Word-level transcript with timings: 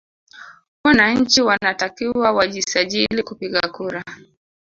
Wananchi 0.85 1.41
wanatakiwa 1.41 2.31
wajisajili 2.31 3.23
kupiga 3.23 3.61
kura 3.69 4.03